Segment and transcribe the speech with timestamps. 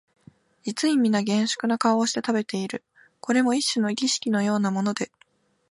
[0.63, 2.83] 実にみな厳粛な顔をして食べている、
[3.19, 5.11] これも一種の儀式のようなもので、